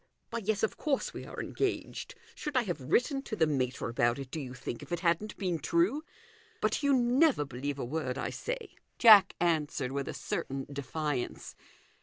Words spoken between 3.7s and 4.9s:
about it, do you think,